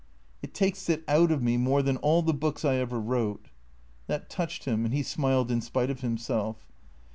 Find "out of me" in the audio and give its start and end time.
1.07-1.57